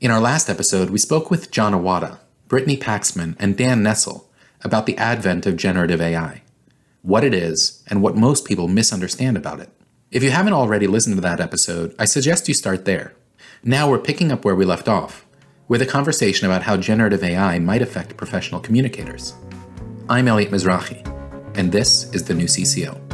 [0.00, 4.30] In our last episode, we spoke with John Iwata, Brittany Paxman, and Dan Nestle
[4.62, 6.42] about the advent of generative AI,
[7.02, 9.70] what it is, and what most people misunderstand about it.
[10.12, 13.12] If you haven't already listened to that episode, I suggest you start there.
[13.64, 15.26] Now we're picking up where we left off,
[15.66, 19.34] with a conversation about how generative AI might affect professional communicators.
[20.08, 21.04] I'm Elliot Mizrahi,
[21.58, 23.07] and this is the new CCO.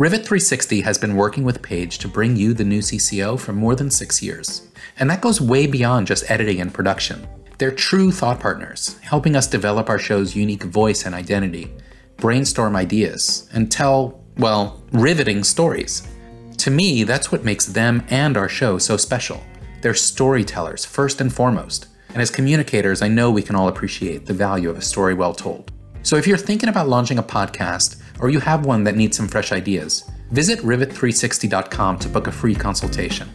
[0.00, 3.74] Rivet 360 has been working with Page to bring you the new CCO for more
[3.76, 4.66] than six years.
[4.98, 7.28] And that goes way beyond just editing and production.
[7.58, 11.70] They're true thought partners, helping us develop our show's unique voice and identity,
[12.16, 16.08] brainstorm ideas, and tell, well, riveting stories.
[16.56, 19.44] To me, that's what makes them and our show so special.
[19.82, 21.88] They're storytellers, first and foremost.
[22.08, 25.34] And as communicators, I know we can all appreciate the value of a story well
[25.34, 25.70] told.
[26.02, 29.28] So if you're thinking about launching a podcast, or you have one that needs some
[29.28, 33.28] fresh ideas, visit rivet360.com to book a free consultation.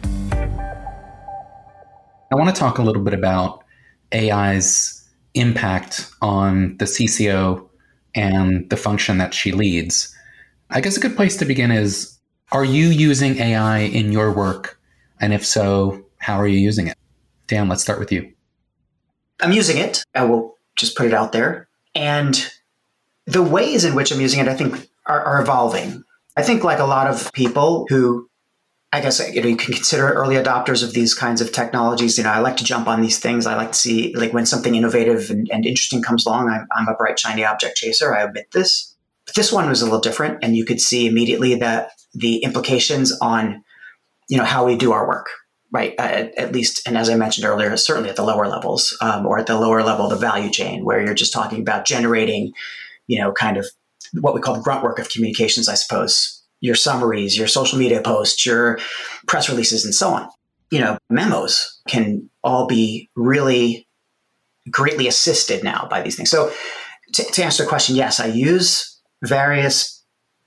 [2.32, 3.64] I want to talk a little bit about
[4.12, 7.68] AI's impact on the CCO
[8.14, 10.14] and the function that she leads.
[10.70, 12.18] I guess a good place to begin is
[12.52, 14.80] Are you using AI in your work?
[15.20, 16.96] And if so, how are you using it?
[17.46, 18.32] Dan, let's start with you.
[19.40, 20.02] I'm using it.
[20.14, 21.68] I will just put it out there.
[21.94, 22.50] And
[23.26, 26.04] the ways in which I'm using it, I think, are, are evolving.
[26.36, 28.28] I think, like a lot of people who,
[28.92, 32.18] I guess, you know, you can consider early adopters of these kinds of technologies.
[32.18, 33.46] You know, I like to jump on these things.
[33.46, 36.48] I like to see, like, when something innovative and, and interesting comes along.
[36.48, 38.14] I'm, I'm a bright, shiny object chaser.
[38.14, 38.94] I admit this.
[39.24, 43.12] But this one was a little different, and you could see immediately that the implications
[43.20, 43.64] on,
[44.28, 45.26] you know, how we do our work
[45.72, 45.94] right?
[45.98, 49.38] At, at, least, and as I mentioned earlier, certainly at the lower levels um, or
[49.38, 52.52] at the lower level of the value chain, where you're just talking about generating
[53.06, 53.66] you know, kind of
[54.12, 56.42] what we call the grunt work of communications, I suppose.
[56.60, 58.78] Your summaries, your social media posts, your
[59.26, 60.28] press releases, and so on.
[60.70, 63.86] You know, memos can all be really
[64.70, 66.30] greatly assisted now by these things.
[66.30, 66.50] So,
[67.12, 70.04] to, to answer the question, yes, I use various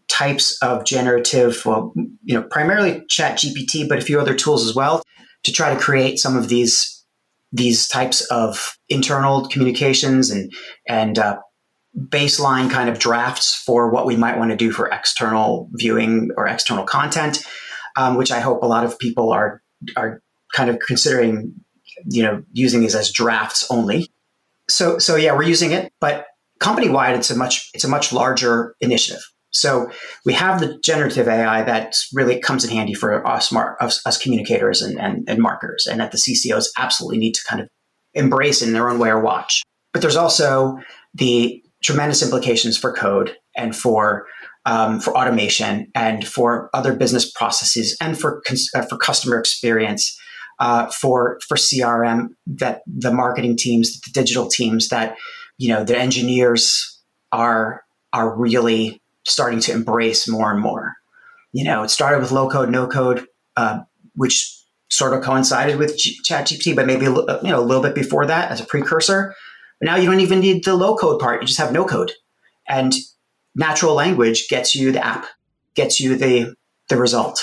[0.09, 4.75] types of generative, well, you know, primarily Chat GPT, but a few other tools as
[4.75, 5.03] well
[5.43, 6.95] to try to create some of these
[7.51, 10.51] these types of internal communications and
[10.87, 11.37] and uh,
[11.97, 16.47] baseline kind of drafts for what we might want to do for external viewing or
[16.47, 17.45] external content,
[17.97, 19.61] um, which I hope a lot of people are
[19.95, 20.21] are
[20.53, 21.53] kind of considering,
[22.05, 24.09] you know, using these as drafts only.
[24.69, 26.27] So so yeah, we're using it, but
[26.59, 29.21] company wide, it's a much it's a much larger initiative.
[29.51, 29.89] So
[30.25, 34.83] we have the generative AI that really comes in handy for us, us, us communicators
[34.83, 37.67] and, and, and marketers, and that the CCOs absolutely need to kind of
[38.13, 39.63] embrace in their own way or watch.
[39.91, 40.77] But there's also
[41.15, 44.25] the tremendous implications for code and for
[44.65, 48.41] um, for automation and for other business processes and for
[48.75, 50.17] uh, for customer experience,
[50.59, 55.15] uh, for for CRM that the marketing teams, the digital teams that
[55.57, 57.01] you know the engineers
[57.31, 60.93] are are really starting to embrace more and more.
[61.51, 63.25] You know, it started with low code, no code,
[63.55, 63.79] uh,
[64.15, 64.55] which
[64.91, 68.51] sort of coincided with G- ChatGPT, but maybe you know a little bit before that
[68.51, 69.33] as a precursor.
[69.79, 71.41] But now you don't even need the low code part.
[71.41, 72.11] You just have no code.
[72.67, 72.93] And
[73.55, 75.25] natural language gets you the app,
[75.75, 76.55] gets you the,
[76.89, 77.41] the result.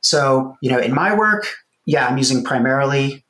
[0.00, 1.48] So, you know, in my work,
[1.86, 3.24] yeah, I'm using primarily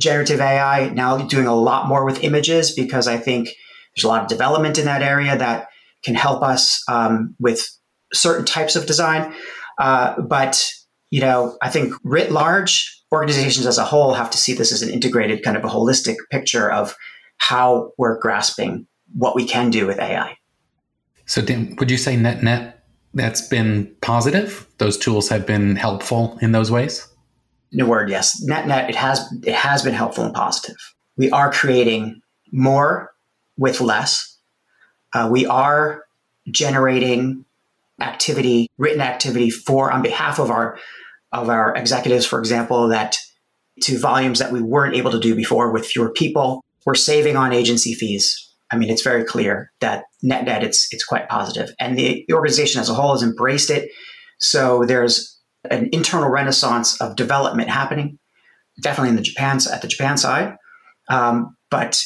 [0.00, 0.90] generative AI.
[0.90, 3.48] Now doing a lot more with images because I think
[3.94, 5.68] there's a lot of development in that area that
[6.04, 7.66] can help us um, with
[8.12, 9.34] certain types of design.
[9.78, 10.70] Uh, but,
[11.10, 14.82] you know, I think writ large, organizations as a whole have to see this as
[14.82, 16.96] an integrated kind of a holistic picture of
[17.42, 20.36] how we're grasping what we can do with AI.
[21.26, 24.68] So, Dan, would you say net net that's been positive?
[24.78, 27.08] Those tools have been helpful in those ways.
[27.72, 28.40] New word, yes.
[28.42, 30.76] Net net, it has it has been helpful and positive.
[31.16, 32.22] We are creating
[32.52, 33.12] more
[33.58, 34.38] with less.
[35.12, 36.04] Uh, we are
[36.48, 37.44] generating
[38.00, 40.78] activity, written activity for on behalf of our
[41.32, 43.16] of our executives, for example, that
[43.80, 47.52] to volumes that we weren't able to do before with fewer people we're saving on
[47.52, 48.38] agency fees.
[48.70, 52.34] I mean, it's very clear that net net it's it's quite positive, and the, the
[52.34, 53.90] organization as a whole has embraced it.
[54.38, 55.38] So there's
[55.70, 58.18] an internal renaissance of development happening,
[58.80, 60.56] definitely in the Japan at the Japan side,
[61.08, 62.02] um, but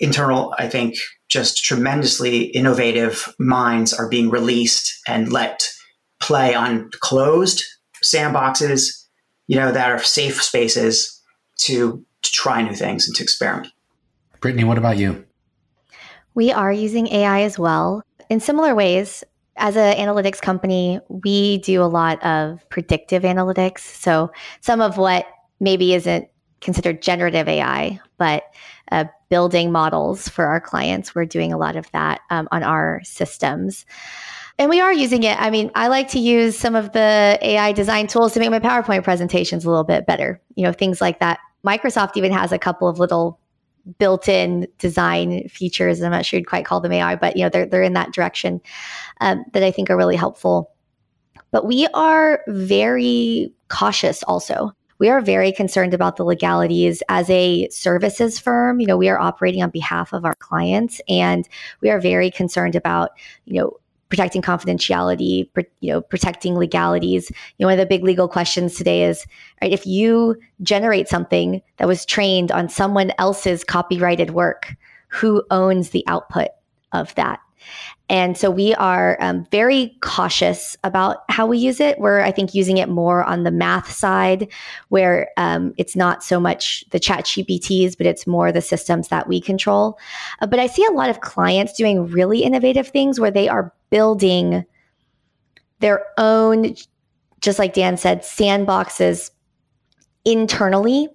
[0.00, 0.96] internal, I think,
[1.28, 5.68] just tremendously innovative minds are being released and let
[6.20, 7.64] play on closed
[8.04, 9.06] sandboxes,
[9.46, 11.20] you know, that are safe spaces
[11.58, 13.72] to to try new things and to experiment.
[14.40, 15.24] Brittany, what about you?
[16.34, 19.24] We are using AI as well in similar ways.
[19.56, 23.80] As an analytics company, we do a lot of predictive analytics.
[23.80, 24.30] So
[24.60, 25.26] some of what
[25.58, 26.28] maybe isn't
[26.60, 28.44] considered generative AI, but
[28.92, 33.00] uh, building models for our clients, we're doing a lot of that um, on our
[33.04, 33.84] systems.
[34.58, 35.40] And we are using it.
[35.40, 38.58] I mean, I like to use some of the AI design tools to make my
[38.58, 40.40] PowerPoint presentations a little bit better.
[40.56, 41.38] You know, things like that.
[41.66, 43.40] Microsoft even has a couple of little
[43.98, 46.02] built-in design features.
[46.02, 48.12] I'm not sure you'd quite call them AI, but you know they're they're in that
[48.12, 48.60] direction
[49.20, 50.70] um, that I think are really helpful.
[51.50, 54.72] But we are very cautious also.
[54.98, 58.80] We are very concerned about the legalities as a services firm.
[58.80, 61.48] You know, we are operating on behalf of our clients, and
[61.80, 63.10] we are very concerned about
[63.46, 63.78] you know
[64.08, 65.48] protecting confidentiality,
[65.80, 67.30] you know, protecting legalities.
[67.30, 69.26] You know, one of the big legal questions today is,
[69.60, 74.74] right, if you generate something that was trained on someone else's copyrighted work,
[75.08, 76.48] who owns the output
[76.92, 77.40] of that?
[78.10, 81.98] And so we are um, very cautious about how we use it.
[81.98, 84.48] We're, I think, using it more on the math side,
[84.88, 89.28] where um, it's not so much the chat GPTs, but it's more the systems that
[89.28, 89.98] we control.
[90.40, 93.74] Uh, but I see a lot of clients doing really innovative things where they are
[93.90, 94.64] building
[95.80, 96.74] their own,
[97.40, 99.30] just like Dan said, sandboxes
[100.24, 101.08] internally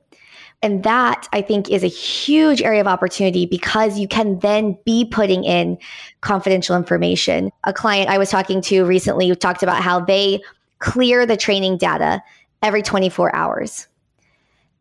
[0.63, 5.03] and that I think is a huge area of opportunity because you can then be
[5.03, 5.77] putting in
[6.21, 7.51] confidential information.
[7.65, 10.41] A client I was talking to recently talked about how they
[10.79, 12.23] clear the training data
[12.61, 13.87] every 24 hours.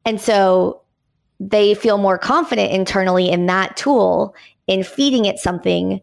[0.05, 0.83] And so
[1.41, 4.37] they feel more confident internally in that tool
[4.69, 6.01] in feeding it something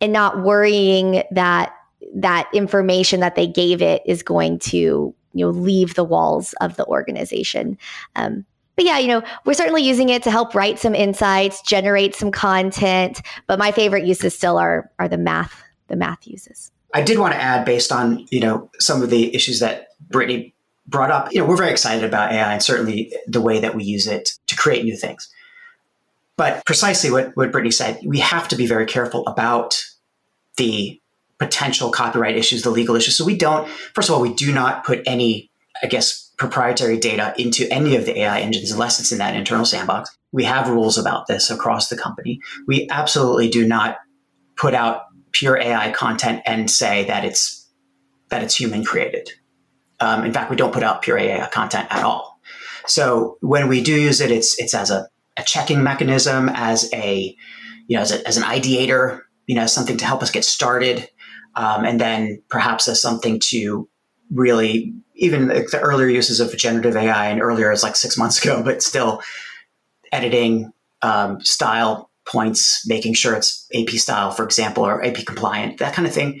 [0.00, 1.74] and not worrying that
[2.14, 6.76] that information that they gave it is going to you know leave the walls of
[6.76, 7.76] the organization
[8.16, 8.46] um,
[8.78, 12.30] but yeah, you know, we're certainly using it to help write some insights, generate some
[12.30, 13.20] content.
[13.48, 16.70] But my favorite uses still are are the math, the math uses.
[16.94, 20.54] I did want to add, based on you know some of the issues that Brittany
[20.86, 23.82] brought up, you know, we're very excited about AI and certainly the way that we
[23.82, 25.28] use it to create new things.
[26.36, 29.84] But precisely what, what Brittany said, we have to be very careful about
[30.56, 31.00] the
[31.40, 33.16] potential copyright issues, the legal issues.
[33.16, 35.50] So we don't, first of all, we do not put any,
[35.82, 39.64] I guess, proprietary data into any of the AI engines unless it's in that internal
[39.64, 40.16] sandbox.
[40.32, 42.40] We have rules about this across the company.
[42.66, 43.98] We absolutely do not
[44.56, 45.02] put out
[45.32, 47.68] pure AI content and say that it's
[48.30, 49.30] that it's human created.
[50.00, 52.38] Um, in fact, we don't put out pure AI content at all.
[52.86, 57.36] So when we do use it, it's it's as a, a checking mechanism, as a
[57.86, 61.08] you know as, a, as an ideator, you know, something to help us get started,
[61.56, 63.88] um, and then perhaps as something to
[64.30, 68.42] really even like the earlier uses of generative AI and earlier is like six months
[68.42, 69.20] ago, but still
[70.12, 70.72] editing
[71.02, 76.06] um, style points, making sure it's AP style, for example, or AP compliant, that kind
[76.06, 76.40] of thing.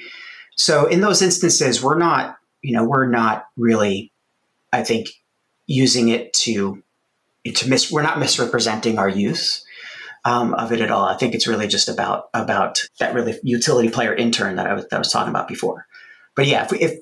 [0.56, 4.12] So in those instances, we're not, you know, we're not really,
[4.72, 5.08] I think,
[5.66, 6.82] using it to
[7.54, 7.90] to miss.
[7.90, 9.64] We're not misrepresenting our use
[10.24, 11.04] um, of it at all.
[11.04, 14.86] I think it's really just about about that really utility player intern that I was
[14.88, 15.86] that I was talking about before.
[16.34, 16.98] But yeah, if, we, if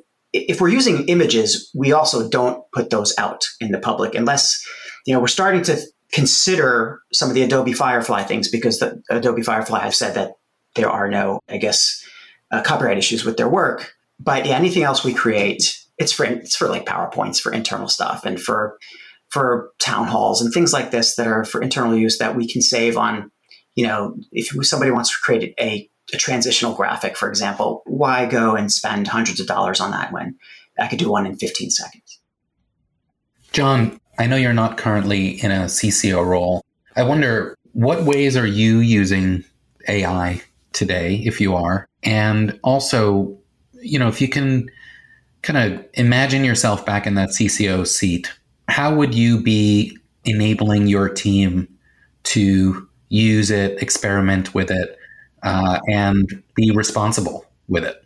[0.49, 4.65] if we're using images, we also don't put those out in the public unless,
[5.07, 5.81] you know, we're starting to
[6.13, 10.33] consider some of the Adobe Firefly things because the Adobe Firefly have said that
[10.75, 12.03] there are no, I guess,
[12.51, 13.95] uh, copyright issues with their work.
[14.19, 18.25] But yeah, anything else we create, it's for it's for like PowerPoints for internal stuff
[18.25, 18.79] and for
[19.31, 22.63] for town halls and things like this that are for internal use that we can
[22.63, 23.31] save on.
[23.75, 28.55] You know, if somebody wants to create a a transitional graphic, for example, why go
[28.55, 30.37] and spend hundreds of dollars on that when
[30.79, 32.21] I could do one in 15 seconds?
[33.53, 36.63] John, I know you're not currently in a CCO role.
[36.97, 39.45] I wonder what ways are you using
[39.89, 41.87] AI today, if you are?
[42.03, 43.37] And also,
[43.81, 44.71] you know, if you can
[45.43, 48.33] kind of imagine yourself back in that CCO seat,
[48.69, 51.69] how would you be enabling your team
[52.25, 54.99] to use it, experiment with it,
[55.43, 58.03] uh, and be responsible with it?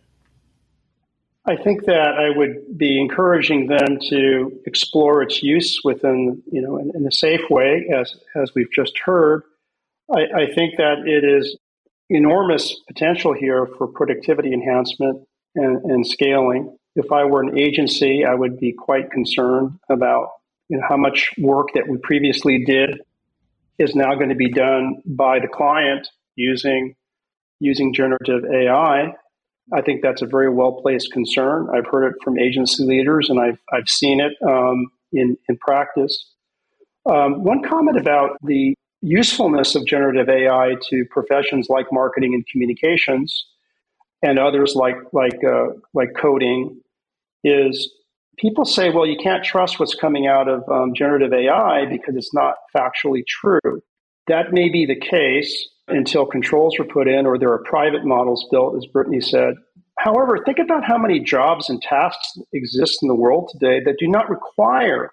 [1.45, 6.77] I think that I would be encouraging them to explore its use within, you know,
[6.77, 9.43] in, in a safe way, as as we've just heard.
[10.13, 11.57] I, I, think that it is
[12.09, 16.77] enormous potential here for productivity enhancement and, and, scaling.
[16.95, 20.29] If I were an agency, I would be quite concerned about
[20.67, 22.99] you know, how much work that we previously did
[23.79, 26.95] is now going to be done by the client using
[27.61, 29.13] using generative AI.
[29.73, 31.69] I think that's a very well placed concern.
[31.75, 36.31] I've heard it from agency leaders and I've, I've seen it um, in, in practice.
[37.09, 43.45] Um, one comment about the usefulness of generative AI to professions like marketing and communications.
[44.21, 46.81] and others like like uh, like coding
[47.43, 47.91] is
[48.37, 52.33] people say, well, you can't trust what's coming out of um, generative AI because it's
[52.33, 53.81] not factually true.
[54.27, 58.47] That may be the case until controls were put in or there are private models
[58.51, 59.55] built, as Brittany said.
[59.99, 64.07] However, think about how many jobs and tasks exist in the world today that do
[64.07, 65.11] not require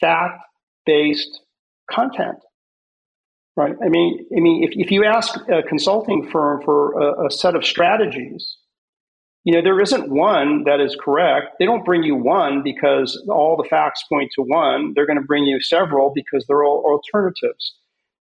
[0.00, 0.40] fact
[0.84, 1.40] based
[1.90, 2.38] content.
[3.56, 3.74] Right.
[3.82, 7.54] I mean, I mean, if, if you ask a consulting firm for a, a set
[7.54, 8.58] of strategies,
[9.44, 11.54] you know, there isn't one that is correct.
[11.58, 14.92] They don't bring you one because all the facts point to one.
[14.94, 17.76] They're going to bring you several because they're all alternatives.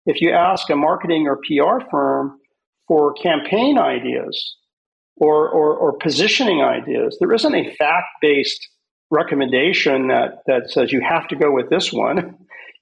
[0.05, 2.37] If you ask a marketing or PR firm
[2.87, 4.55] for campaign ideas
[5.17, 8.67] or, or, or positioning ideas, there isn't a fact based
[9.11, 12.37] recommendation that, that says you have to go with this one.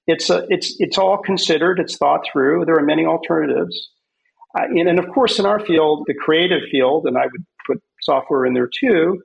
[0.07, 2.65] It's, a, it's, it's all considered, it's thought through.
[2.65, 3.89] There are many alternatives.
[4.57, 7.81] Uh, and, and of course, in our field, the creative field, and I would put
[8.01, 9.21] software in there too,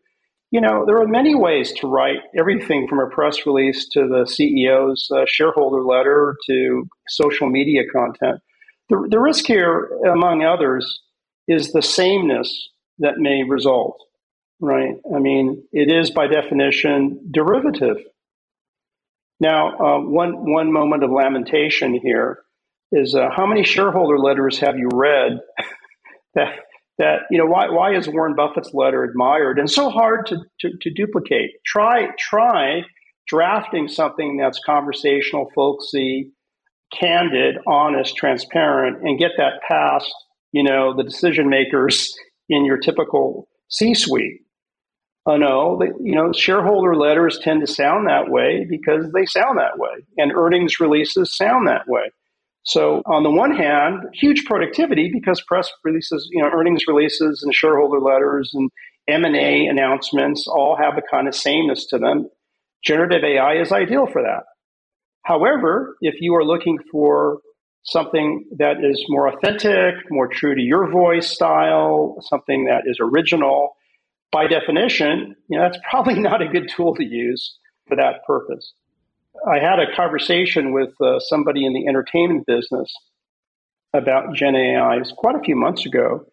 [0.51, 4.25] you know, there are many ways to write everything from a press release to the
[4.25, 8.41] CEO's uh, shareholder letter to social media content.
[8.89, 11.01] The, the risk here, among others,
[11.47, 14.01] is the sameness that may result,
[14.61, 14.95] right?
[15.15, 17.99] I mean, it is by definition derivative.
[19.41, 22.41] Now, uh, one, one moment of lamentation here
[22.91, 25.41] is uh, how many shareholder letters have you read
[26.35, 26.55] that
[26.99, 30.71] that you know why why is Warren Buffett's letter admired and so hard to, to,
[30.81, 31.51] to duplicate?
[31.65, 32.83] Try try
[33.27, 36.33] drafting something that's conversational, folksy,
[36.93, 40.13] candid, honest, transparent, and get that past
[40.53, 42.15] you know the decision makers
[42.49, 44.41] in your typical C-suite.
[45.27, 49.59] Oh no, the, you know shareholder letters tend to sound that way because they sound
[49.59, 52.11] that way, and earnings releases sound that way.
[52.65, 57.55] So on the one hand, huge productivity because press releases, you know, earnings releases and
[57.55, 58.71] shareholder letters and
[59.09, 62.29] M&A announcements all have a kind of sameness to them.
[62.85, 64.45] Generative AI is ideal for that.
[65.23, 67.41] However, if you are looking for
[67.85, 73.77] something that is more authentic, more true to your voice style, something that is original,
[74.31, 78.75] by definition, you know, that's probably not a good tool to use for that purpose.
[79.47, 82.93] I had a conversation with uh, somebody in the entertainment business
[83.95, 84.97] about Gen AI.
[84.97, 86.27] It was quite a few months ago.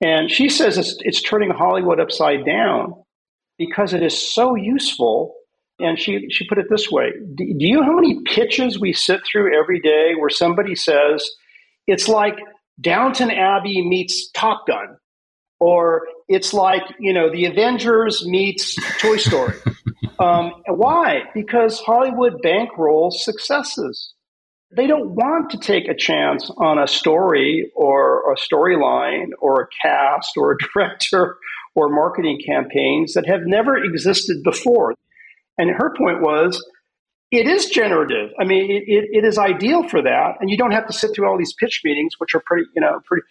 [0.00, 2.94] And she says it's, it's turning Hollywood upside down
[3.58, 5.34] because it is so useful.
[5.78, 8.92] And she, she put it this way do, do you know how many pitches we
[8.92, 11.28] sit through every day where somebody says,
[11.86, 12.36] it's like
[12.80, 14.96] Downton Abbey meets Top Gun?
[15.60, 19.54] Or it's like, you know, the Avengers meets Toy Story.
[20.22, 21.22] Um, why?
[21.34, 24.14] Because Hollywood bankrolls successes.
[24.74, 29.66] They don't want to take a chance on a story or a storyline or a
[29.82, 31.36] cast or a director
[31.74, 34.94] or marketing campaigns that have never existed before.
[35.58, 36.64] And her point was,
[37.32, 38.30] it is generative.
[38.38, 41.14] I mean, it, it, it is ideal for that, and you don't have to sit
[41.14, 43.22] through all these pitch meetings, which are pretty, you know, pretty.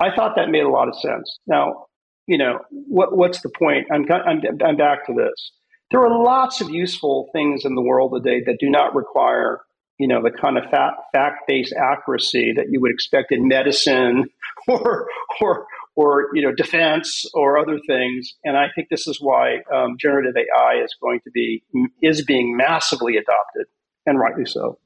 [0.00, 1.38] I thought that made a lot of sense.
[1.46, 1.86] Now,
[2.26, 3.86] you know, what, what's the point?
[3.92, 5.52] I'm, I'm, I'm back to this
[5.90, 9.60] there are lots of useful things in the world today that do not require
[9.98, 10.64] you know the kind of
[11.12, 14.24] fact-based accuracy that you would expect in medicine
[14.68, 15.06] or
[15.40, 18.34] or or you know defense or other things.
[18.44, 21.62] And i think this is why um, generative ai is going to be
[22.02, 23.66] is being massively adopted
[24.06, 24.78] and rightly so.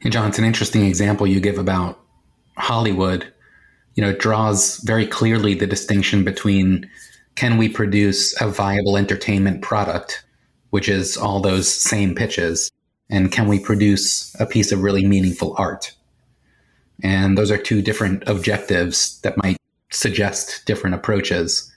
[0.00, 2.00] Hey john it's an interesting example you give about
[2.56, 3.30] hollywood.
[3.94, 6.88] You know it draws very clearly the distinction between
[7.34, 10.24] can we produce a viable entertainment product,
[10.70, 12.70] which is all those same pitches?
[13.10, 15.92] And can we produce a piece of really meaningful art?
[17.02, 19.56] And those are two different objectives that might
[19.90, 21.70] suggest different approaches.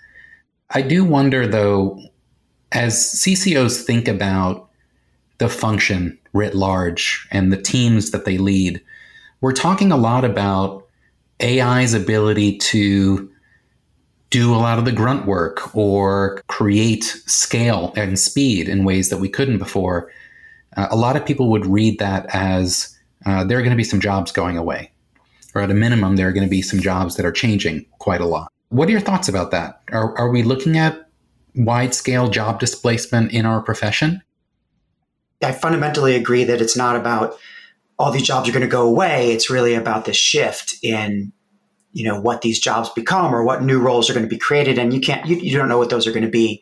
[0.71, 1.99] I do wonder, though,
[2.71, 4.69] as CCOs think about
[5.37, 8.81] the function writ large and the teams that they lead,
[9.41, 10.87] we're talking a lot about
[11.41, 13.31] AI's ability to
[14.29, 19.17] do a lot of the grunt work or create scale and speed in ways that
[19.17, 20.11] we couldn't before,
[20.75, 23.83] uh, a lot of people would read that as uh, there are going to be
[23.83, 24.91] some jobs going away.
[25.55, 28.21] Or at a minimum, there are going to be some jobs that are changing quite
[28.21, 28.51] a lot.
[28.69, 29.81] What are your thoughts about that?
[29.91, 31.09] Are, are we looking at
[31.55, 34.21] wide scale job displacement in our profession?
[35.41, 37.37] I fundamentally agree that it's not about
[37.97, 39.31] all these jobs are going to go away.
[39.31, 41.31] It's really about the shift in
[41.93, 44.77] you know what these jobs become or what new roles are going to be created
[44.77, 46.61] and you can't you, you don't know what those are going to be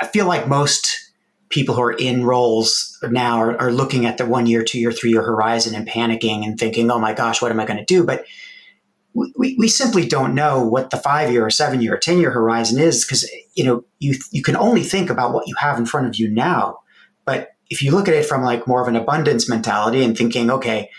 [0.00, 1.12] i feel like most
[1.48, 4.92] people who are in roles now are, are looking at the one year two year
[4.92, 7.84] three year horizon and panicking and thinking oh my gosh what am i going to
[7.84, 8.24] do but
[9.14, 12.30] we, we simply don't know what the five year or seven year or 10 year
[12.30, 15.86] horizon is because, you know, you, you can only think about what you have in
[15.86, 16.78] front of you now.
[17.24, 20.50] But if you look at it from like more of an abundance mentality and thinking,
[20.50, 20.90] okay,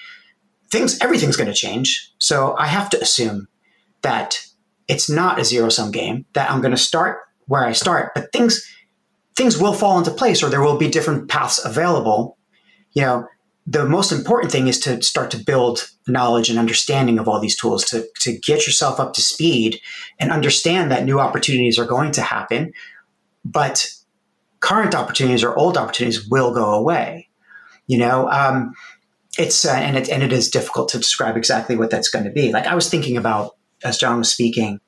[0.70, 2.13] things, everything's going to change.
[2.18, 3.48] So I have to assume
[4.01, 4.39] that
[4.88, 8.31] it's not a zero sum game, that I'm going to start where I start, but
[8.31, 8.65] things,
[9.36, 12.38] things will fall into place or there will be different paths available.
[12.93, 13.27] You know,
[13.67, 17.55] the most important thing is to start to build knowledge and understanding of all these
[17.55, 19.79] tools to, to get yourself up to speed
[20.20, 22.74] and understand that new opportunities are going to happen
[23.46, 23.88] but
[24.60, 27.29] current opportunities or old opportunities will go away
[27.88, 28.74] you know um,
[29.38, 32.31] it's uh, and it and it is difficult to describe exactly what that's going to
[32.31, 34.79] be like i was thinking about as john was speaking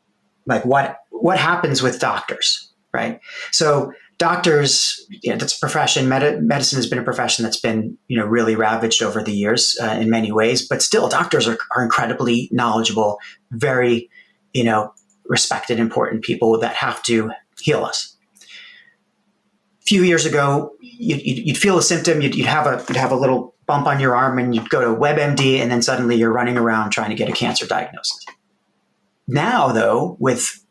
[0.45, 3.19] like what what happens with doctors right
[3.51, 6.07] so doctors, that's a profession.
[6.07, 9.77] Medi- medicine has been a profession that's been, you know, really ravaged over the years
[9.81, 10.67] uh, in many ways.
[10.67, 13.19] But still, doctors are, are incredibly knowledgeable,
[13.51, 14.09] very,
[14.53, 14.93] you know,
[15.25, 18.15] respected, important people that have to heal us.
[19.81, 23.11] A few years ago, you'd, you'd feel a symptom, you'd, you'd, have a you'd have
[23.11, 26.31] a little bump on your arm, and you'd go to WebMD, and then suddenly you're
[26.31, 28.25] running around trying to get a cancer diagnosis.
[29.27, 30.63] Now, though, with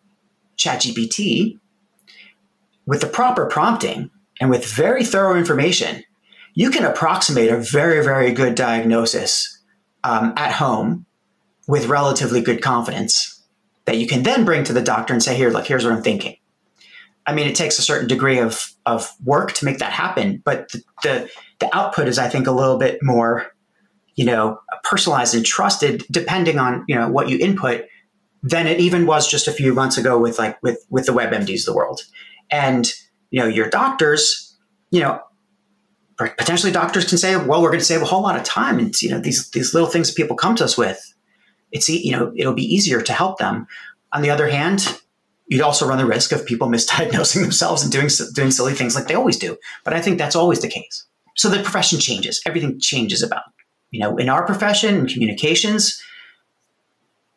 [0.57, 1.59] ChatGPT,
[2.87, 6.03] with the proper prompting and with very thorough information,
[6.55, 9.59] you can approximate a very, very good diagnosis
[10.05, 11.07] um, at home
[11.67, 13.43] with relatively good confidence
[13.85, 16.03] that you can then bring to the doctor and say, here, look, here's what I'm
[16.03, 16.37] thinking.
[17.27, 20.71] I mean, it takes a certain degree of, of work to make that happen, but
[20.73, 21.31] the, the,
[21.61, 23.47] the output is, I think, a little bit more,
[24.17, 27.85] you know, personalized and trusted depending on, you know, what you input
[28.43, 31.61] than it even was just a few months ago with like with, with the WebMDs
[31.61, 32.03] of the world.
[32.51, 32.93] And,
[33.31, 34.57] you know, your doctors,
[34.91, 35.21] you know,
[36.19, 38.79] potentially doctors can say, well, we're going to save a whole lot of time.
[38.79, 41.15] And, you know, these, these little things people come to us with,
[41.71, 43.67] it's, you know, it'll be easier to help them.
[44.13, 45.01] On the other hand,
[45.47, 49.07] you'd also run the risk of people misdiagnosing themselves and doing, doing silly things like
[49.07, 49.57] they always do.
[49.85, 51.07] But I think that's always the case.
[51.37, 52.43] So the profession changes.
[52.47, 53.45] Everything changes about,
[53.91, 56.03] you know, in our profession in communications,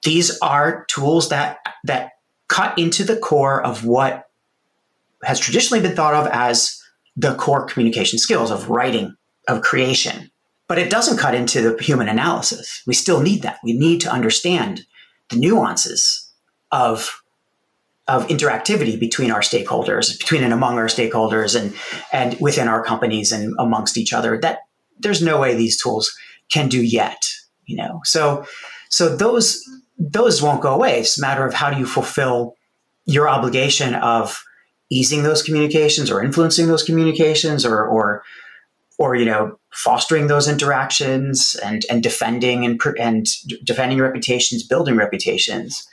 [0.06, 2.12] these are tools that, that
[2.48, 4.30] cut into the core of what
[5.24, 6.82] has traditionally been thought of as
[7.18, 9.16] the core communication skills of writing,
[9.48, 10.30] of creation.
[10.68, 12.82] But it doesn't cut into the human analysis.
[12.88, 13.60] We still need that.
[13.64, 14.86] We need to understand
[15.30, 16.32] the nuances
[16.72, 17.22] of
[18.08, 21.74] of interactivity between our stakeholders, between and among our stakeholders and
[22.12, 24.40] and within our companies and amongst each other.
[24.40, 24.60] That
[25.00, 26.16] there's no way these tools
[26.50, 27.26] can do yet,
[27.66, 28.02] you know.
[28.04, 28.46] So
[28.90, 29.64] so those
[29.98, 31.00] those won't go away.
[31.00, 32.56] It's a matter of how do you fulfill
[33.06, 34.44] your obligation of
[34.90, 38.24] easing those communications or influencing those communications or or
[38.98, 43.28] or you know fostering those interactions and and defending and and
[43.64, 45.88] defending reputations building reputations.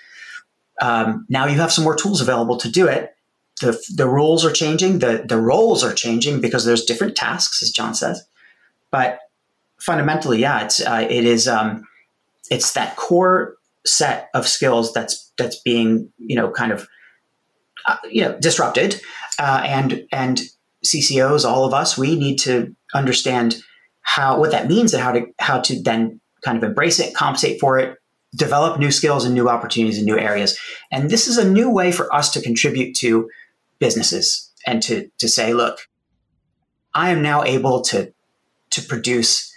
[0.80, 3.14] Um, now you have some more tools available to do it.
[3.60, 4.98] The, the rules are changing.
[4.98, 8.24] The the roles are changing because there's different tasks as john says.
[8.90, 9.20] But
[9.78, 11.86] fundamentally yeah it's uh, it is um,
[12.50, 16.86] it's that core set of skills that's that's being you know kind of
[17.86, 19.00] uh, you know disrupted,
[19.38, 20.42] uh, and and
[20.84, 23.56] CCOs, all of us, we need to understand
[24.02, 27.60] how what that means and how to how to then kind of embrace it, compensate
[27.60, 27.96] for it,
[28.34, 30.58] develop new skills and new opportunities in new areas.
[30.90, 33.28] And this is a new way for us to contribute to
[33.78, 35.88] businesses and to to say, look,
[36.94, 38.12] I am now able to
[38.70, 39.52] to produce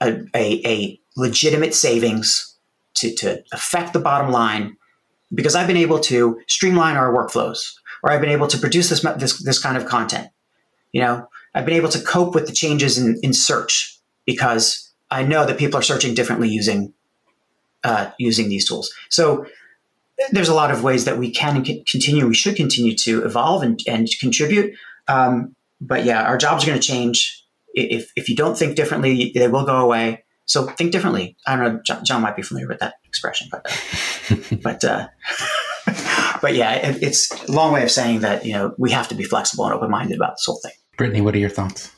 [0.00, 2.55] a, a, a legitimate savings
[2.96, 4.76] to, to affect the bottom line
[5.34, 9.00] because I've been able to streamline our workflows, or I've been able to produce this
[9.18, 10.28] this, this kind of content.
[10.92, 15.22] You know, I've been able to cope with the changes in, in search because I
[15.22, 16.92] know that people are searching differently using
[17.84, 18.92] uh, using these tools.
[19.10, 19.46] So
[20.32, 23.80] there's a lot of ways that we can continue, we should continue to evolve and,
[23.86, 24.74] and contribute.
[25.08, 27.44] Um, but yeah, our jobs are going to change.
[27.74, 30.24] If, if you don't think differently, they will go away.
[30.46, 31.36] So think differently.
[31.46, 31.80] I don't know.
[31.84, 33.66] John, John might be familiar with that expression, but
[34.30, 35.08] uh, but uh,
[36.40, 39.14] but yeah, it, it's a long way of saying that you know we have to
[39.14, 40.72] be flexible and open minded about this whole thing.
[40.96, 41.90] Brittany, what are your thoughts?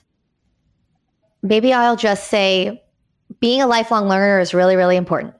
[1.42, 2.82] Maybe I'll just say,
[3.38, 5.34] being a lifelong learner is really really important,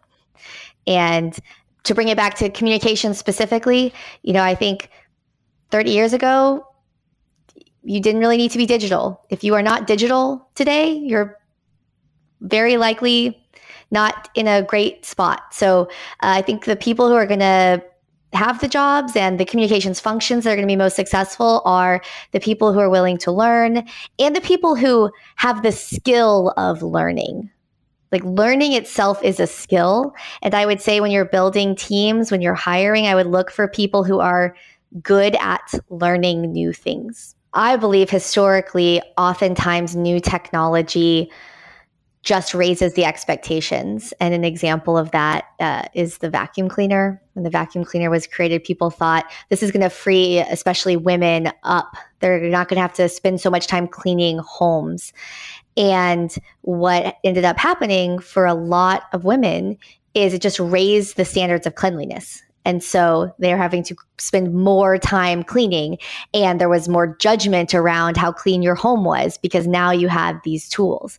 [0.87, 1.37] and
[1.85, 4.91] to bring it back to communication specifically, you know, I think
[5.71, 6.67] 30 years ago,
[7.83, 9.25] you didn't really need to be digital.
[9.31, 11.38] If you are not digital today, you're
[12.41, 13.39] very likely
[13.91, 15.43] not in a great spot.
[15.53, 15.87] So uh,
[16.21, 17.83] I think the people who are going to
[18.35, 22.03] have the jobs and the communications functions that are going to be most successful are
[22.33, 26.83] the people who are willing to learn and the people who have the skill of
[26.83, 27.51] learning.
[28.13, 30.15] Like learning itself is a skill.
[30.43, 33.69] And I would say when you're building teams, when you're hiring, I would look for
[33.69, 34.55] people who are
[35.03, 37.35] good at learning new things.
[37.55, 41.31] I believe historically, oftentimes new technology
[42.29, 44.13] just raises the expectations.
[44.21, 47.23] And an example of that uh, is the vacuum cleaner.
[47.33, 51.51] When the vacuum cleaner was created, people thought this is going to free, especially women,
[51.63, 51.97] up.
[52.21, 55.15] They're not going to have to spend so much time cleaning homes.
[55.79, 59.79] And what ended up happening for a lot of women
[60.13, 62.43] is it just raised the standards of cleanliness.
[62.65, 65.99] And so they're having to spend more time cleaning.
[66.35, 70.41] And there was more judgment around how clean your home was because now you have
[70.45, 71.19] these tools.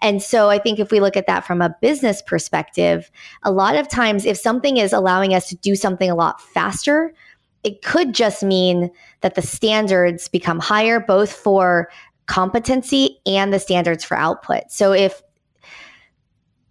[0.00, 3.10] And so I think if we look at that from a business perspective,
[3.42, 7.12] a lot of times if something is allowing us to do something a lot faster,
[7.64, 8.90] it could just mean
[9.22, 11.90] that the standards become higher, both for
[12.26, 14.70] competency and the standards for output.
[14.70, 15.22] So if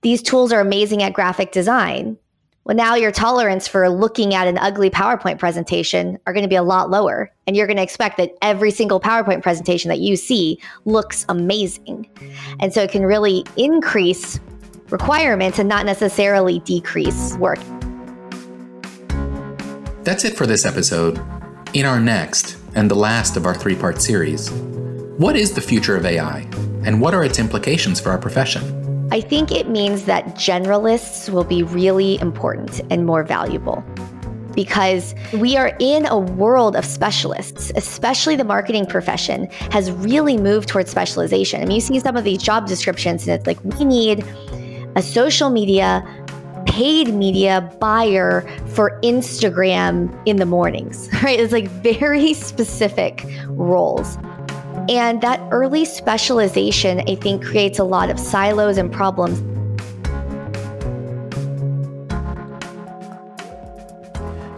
[0.01, 2.17] these tools are amazing at graphic design,
[2.65, 6.55] well, now your tolerance for looking at an ugly PowerPoint presentation are going to be
[6.55, 7.29] a lot lower.
[7.45, 12.07] And you're going to expect that every single PowerPoint presentation that you see looks amazing.
[12.61, 14.39] And so it can really increase
[14.89, 17.59] requirements and not necessarily decrease work.
[20.03, 21.21] That's it for this episode.
[21.73, 24.51] In our next and the last of our three part series,
[25.17, 26.47] what is the future of AI
[26.85, 28.82] and what are its implications for our profession?
[29.13, 33.83] I think it means that generalists will be really important and more valuable
[34.55, 40.67] because we are in a world of specialists, especially the marketing profession has really moved
[40.67, 41.61] towards specialization.
[41.61, 44.25] I mean, you see some of these job descriptions, and it's like, we need
[44.95, 46.03] a social media,
[46.65, 51.39] paid media buyer for Instagram in the mornings, right?
[51.39, 54.17] It's like very specific roles.
[54.89, 59.39] And that early specialization, I think, creates a lot of silos and problems.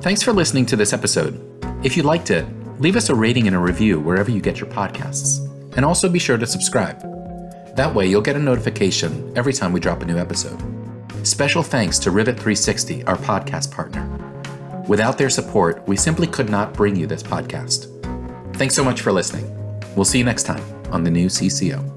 [0.01, 1.41] Thanks for listening to this episode.
[1.83, 2.45] If you liked it,
[2.79, 5.39] leave us a rating and a review wherever you get your podcasts.
[5.75, 7.01] And also be sure to subscribe.
[7.75, 10.61] That way, you'll get a notification every time we drop a new episode.
[11.25, 14.07] Special thanks to Rivet 360, our podcast partner.
[14.87, 17.91] Without their support, we simply could not bring you this podcast.
[18.57, 19.64] Thanks so much for listening.
[19.95, 21.94] We'll see you next time on the new CCO.